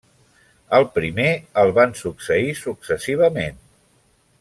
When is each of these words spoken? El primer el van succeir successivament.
El 0.77 0.85
primer 0.95 1.27
el 1.65 1.75
van 1.77 1.95
succeir 2.01 2.51
successivament. 2.65 3.65